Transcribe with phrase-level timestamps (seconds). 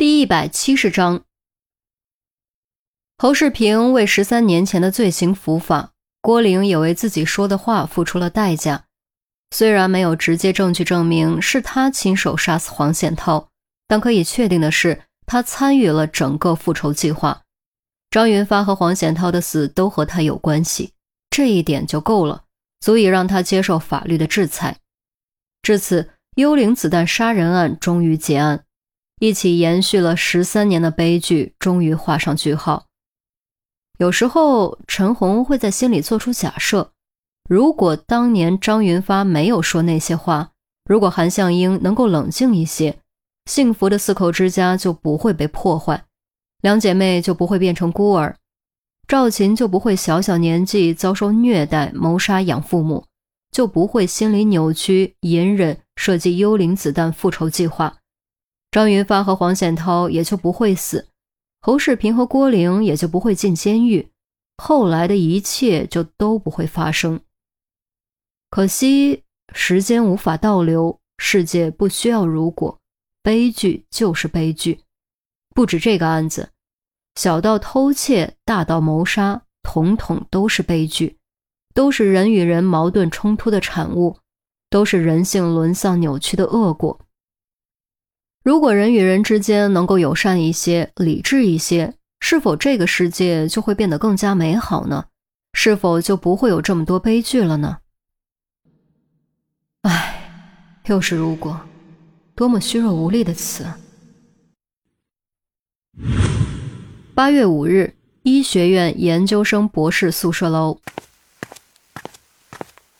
[0.00, 1.24] 第一百七十章，
[3.18, 5.90] 侯世平为十三年前的罪行伏法，
[6.22, 8.86] 郭玲也为自己说的话付出了代价。
[9.50, 13.50] 虽然没有直接证据证明是他亲手杀死黄显涛，
[13.86, 17.42] 但可以确定的是，他参与了整个复仇计划。
[18.08, 20.94] 张云发和黄显涛的死都和他有关系，
[21.28, 22.44] 这一点就够了，
[22.80, 24.78] 足以让他接受法律的制裁。
[25.60, 28.64] 至此，幽灵子弹杀人案终于结案。
[29.20, 32.86] 一起延续了十三年的悲剧终于画上句号。
[33.98, 36.92] 有时候，陈红会在心里做出假设：
[37.46, 40.52] 如果当年张云发没有说那些话，
[40.86, 42.98] 如果韩向英能够冷静一些，
[43.44, 46.02] 幸福的四口之家就不会被破坏，
[46.62, 48.34] 两姐妹就不会变成孤儿，
[49.06, 53.04] 赵琴就不会小小年纪遭受虐待、谋杀养父母，
[53.52, 57.98] 就不会心理扭曲、隐忍，设计幽灵子弹复仇计划。
[58.70, 61.08] 张云发和黄显涛也就不会死，
[61.60, 64.08] 侯世平和郭玲也就不会进监狱，
[64.56, 67.20] 后来的一切就都不会发生。
[68.48, 72.78] 可惜时间无法倒流，世界不需要如果，
[73.22, 74.80] 悲剧就是悲剧。
[75.52, 76.50] 不止这个案子，
[77.16, 81.18] 小到偷窃，大到谋杀，统统都是悲剧，
[81.74, 84.16] 都是人与人矛盾冲突的产物，
[84.70, 87.00] 都是人性沦丧扭曲的恶果。
[88.42, 95.04] 如果人与人之间能够友善一些、理智一些，是否这个世界就会变得更加美好呢？
[95.52, 97.78] 是否就不会有这么多悲剧了呢？
[99.82, 100.30] 唉，
[100.86, 101.60] 又是如果，
[102.34, 103.66] 多么虚弱无力的词。
[107.14, 110.78] 八月五日，医学院研究生博士宿舍楼，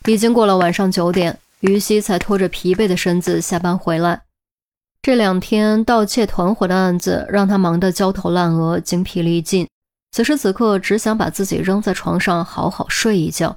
[0.05, 4.20] 已经过了晚上九点，于西才拖着疲惫的身子下班回来。
[5.03, 9.67] 这两天盗窃团伙的案子让他忙得焦头烂额、精疲力尽，
[10.12, 13.57] 此时此刻只想把自己扔在床上好好睡一觉。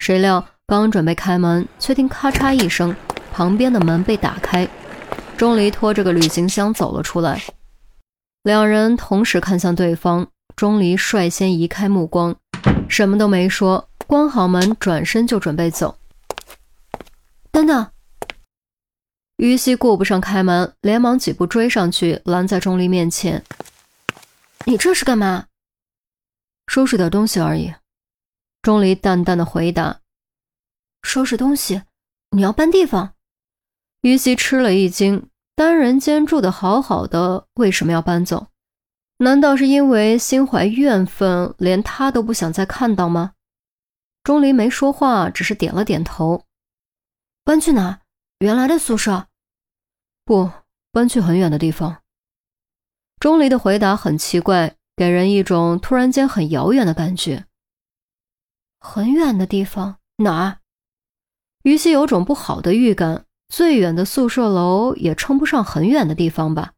[0.00, 2.94] 谁料刚准备开门，却听咔嚓一声，
[3.32, 4.68] 旁边的门被打开，
[5.36, 7.40] 钟离拖着个旅行箱走了出来。
[8.42, 12.34] 两人同时看向对方，钟离率先移开目光，
[12.88, 15.96] 什么都没说，关好门，转身就准备走。
[17.52, 17.86] 等等。
[19.38, 23.44] 于西顾不上开门，连忙几步追上去，拦在钟离面前
[24.66, 25.46] ：“你这是干嘛
[26.66, 27.72] ？”“收拾点东西而已。”
[28.62, 30.00] 钟离淡淡的回答。
[31.02, 31.82] “收拾东西？
[32.32, 33.14] 你要搬地方？”
[34.02, 38.48] 于西吃了一惊，单人间住的好好的，为什么要搬走？
[39.18, 43.34] 难道是因为心怀怨愤，连他都不想再看到吗？
[44.24, 46.44] 钟离没说话，只是点了点头。
[47.44, 48.00] “搬去哪？
[48.38, 49.28] 原来的宿舍？”
[50.24, 50.50] 不
[50.92, 52.02] 搬去很远的地方。
[53.18, 57.46] 钟离的回答很奇怪，给人一种突然间很遥远的感觉。
[58.78, 60.60] 很远的地方哪儿？
[61.62, 66.74] 于西有种不好的预感，最远的宿舍楼也称不上很远的地方吧。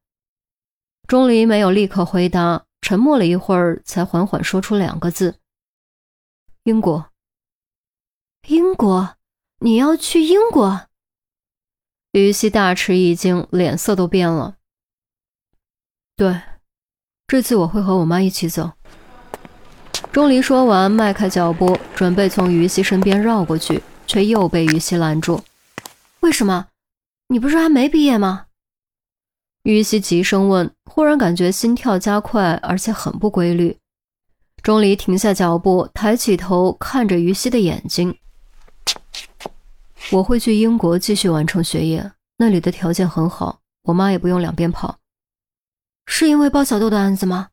[1.07, 5.41] 钟离没有立刻回答，沉默了一会儿，才缓缓说出两个字
[6.65, 7.11] ：“英国。”
[8.49, 9.17] 英国？
[9.59, 10.89] 你要去英国？
[12.13, 14.57] 于西大吃一惊，脸色都变了。
[16.17, 16.41] 对，
[17.29, 18.73] 这次我会和我妈一起走。
[20.11, 25.41] 钟离说完，迈开脚步，准备从于西身边绕过去，却又被于西拦住。
[26.21, 26.67] 为什么？
[27.29, 28.47] 你不是还没毕业吗？
[29.63, 33.79] 于西急声问，忽然感觉心跳加快，而且很不规律。
[34.65, 38.19] 钟离停下脚步，抬起头看着于西的眼睛。
[40.13, 44.99] 我会去英国继续完成学业，那里的条件很好，我妈也不用两边跑。
[46.07, 47.51] 是因为包小豆的案子吗？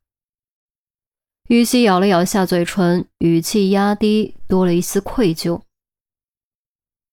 [1.50, 5.62] 于西咬了咬下嘴唇，语气压低，多了一丝愧疚。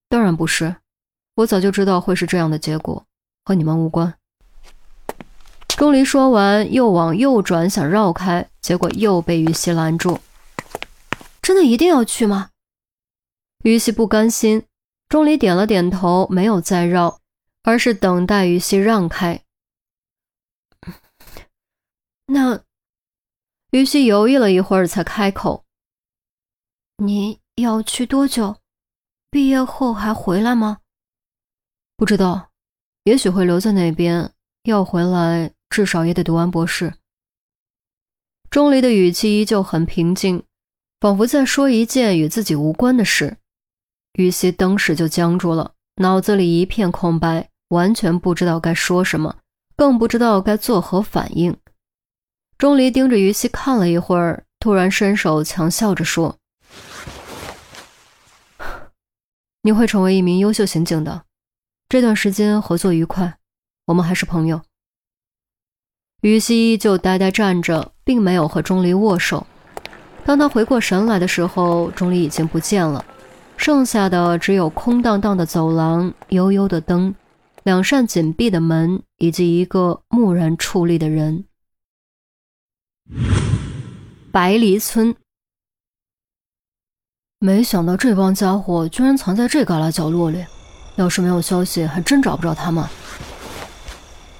[0.09, 0.77] 当然不是，
[1.35, 3.05] 我早就知道会是这样的结果，
[3.43, 4.15] 和你们无关。
[5.67, 10.19] 钟离说完，又往右转，想绕开，结果又被于西拦住。
[11.41, 12.49] 真的一定要去吗？
[13.63, 14.63] 于西不甘心。
[15.07, 17.19] 钟离点了点头，没有再绕，
[17.63, 19.43] 而是等待于西让开。
[22.27, 22.63] 那
[23.71, 25.63] 于西犹豫了一会儿，才开口
[26.97, 28.57] ：“你要去多久？
[29.29, 30.79] 毕业后还回来吗
[31.95, 32.51] ？”“不知道，
[33.03, 34.31] 也许会留在那边。
[34.63, 36.95] 要回来，至少也得读完博士。”
[38.49, 40.43] 钟离的语气依旧很平静，
[40.99, 43.37] 仿佛在说一件与自己无关的事。
[44.15, 45.71] 于西当时就僵住了，
[46.01, 49.35] 脑子里一片空白，完全不知道该说什么，
[49.75, 51.55] 更不知道该作何反应。
[52.57, 56.37] 钟离盯着于西看了一会儿，突然伸手强笑着说
[59.63, 61.23] ：“你会成为一名优秀刑警的。
[61.89, 63.37] 这段时间合作愉快，
[63.87, 64.61] 我们还是朋友。”
[66.21, 69.45] 于西依旧呆呆站着，并没有和钟离握手。
[70.23, 73.03] 当他回过神来的时候，钟离已经不见了，
[73.65, 77.15] 剩下的只有空荡荡的走廊、幽幽的灯、
[77.63, 81.45] 两扇紧闭的门，以及一个木然矗立的人。
[84.31, 85.15] 白梨村，
[87.39, 90.45] 没想到这帮家伙居然藏在这旮旯角落里。
[90.97, 92.85] 要是没有消息，还真找不着他们。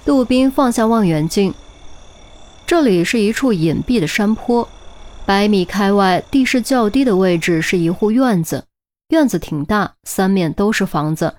[0.04, 1.52] 杜宾放下望远镜，
[2.64, 4.68] 这里是一处隐蔽的山坡，
[5.24, 8.62] 百米开外，地势较低的位置是一户院子。
[9.08, 11.36] 院子挺大，三面都是房子。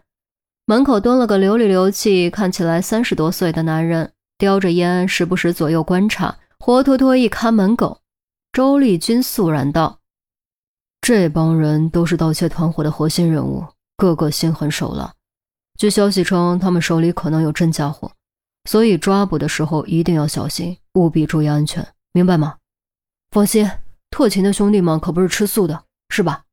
[0.66, 6.38] 门口蹲了个流里流气、看起来三十多岁的男人，叼着烟，时不时左右观察。
[6.60, 8.00] 活脱脱一看门狗，
[8.52, 10.00] 周丽君肃然道
[11.00, 13.64] ：“这帮人都是盗窃团伙的核心人物，
[13.96, 15.14] 个个心狠手辣。
[15.78, 18.12] 据消息称，他们手里可能有真家伙，
[18.66, 22.56] 所以抓捕的时候一定要小心，务必注意安全，明白吗？
[23.30, 23.70] 放心，
[24.10, 26.46] 特勤的兄弟们可不是吃素的，是吧？”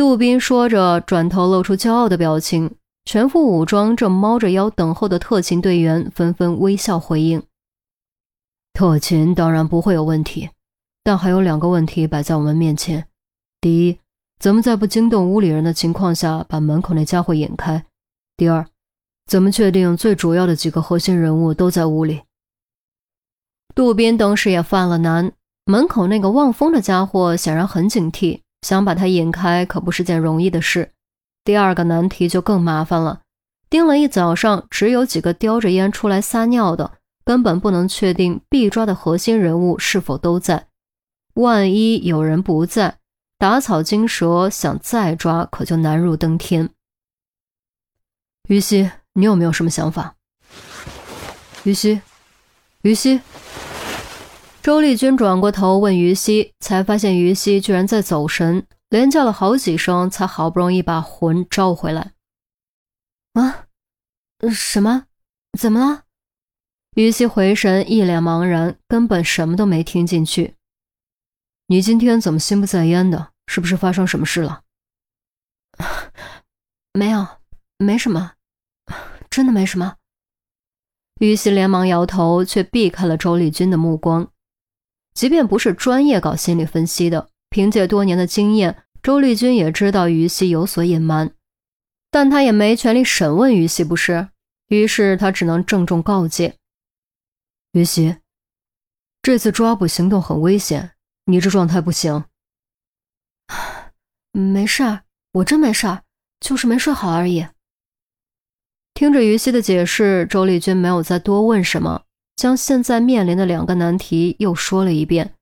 [0.00, 2.74] 杜宾说着，转头露出骄傲的表情。
[3.04, 7.42] 全副武装、正猫着腰等候的特勤队员纷纷微笑回应。
[8.72, 10.48] 特勤当然不会有问题，
[11.04, 13.08] 但还有两个问题摆在我们面前：
[13.60, 13.98] 第一，
[14.38, 17.84] 怎么在不惊动屋里人的情况下把门口那家伙引开？
[18.38, 18.66] 第二，
[19.26, 22.22] 怎么确定最主要的几个核心人物都在屋里？
[23.74, 25.30] 杜宾当时也犯了难，
[25.66, 30.92] 门口那个望风的家伙显然很警惕，想把他引开可不是件容易的事。
[31.44, 33.22] 第二个难题就更麻烦了，
[33.68, 36.92] 盯了一早上，只有几个叼着烟出来撒尿的。
[37.22, 40.66] 根本不能确定必抓的核心人物是否都在。
[41.34, 42.96] 万一有人不在，
[43.38, 46.70] 打草惊蛇，想再抓可就难如登天。
[48.48, 50.16] 于西，你有没有什么想法？
[51.62, 52.00] 于西，
[52.82, 53.20] 于西。
[54.62, 62.12] 周丽君转过头问于西，才发现于西居然在走神，连叫了好几声，才好不容易把魂招回来。
[63.32, 63.66] 啊？
[64.52, 65.06] 什么？
[65.58, 66.04] 怎么了？
[66.94, 70.56] 于西回神，一脸茫然，根本什么都没听进去。
[71.68, 73.32] 你今天怎么心不在焉的？
[73.46, 74.62] 是不是发生什么事了？
[76.92, 77.26] 没有，
[77.78, 78.32] 没什么，
[79.30, 79.96] 真的没什么。
[81.20, 84.30] 于西连忙摇头，却避开了周丽君的目光。
[85.20, 91.34] 即便不是专业搞心理分析的，凭借多年的经验，周丽君也知道于西有所隐瞒，
[92.10, 94.30] 但他也没权利审问于西，不是？
[94.68, 96.56] 于是他只能郑重告诫。
[97.72, 98.16] 于西，
[99.20, 100.92] 这次抓捕行动很危险，
[101.26, 102.24] 你这状态不行。
[104.32, 105.02] 没事儿，
[105.32, 106.04] 我真没事儿，
[106.40, 107.46] 就是没睡好而已。
[108.94, 112.04] 听着于西的解释，周丽君没有再多问什么，
[112.40, 115.34] 将现在面临的两个难题又说了一遍。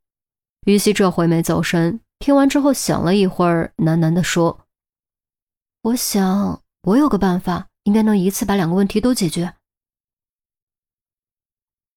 [0.66, 4.66] 于西这回没走神，听完之后想了一会儿，喃喃地说
[5.82, 9.54] ：“我想我有个办法，应该能一次把两个问题都解决。”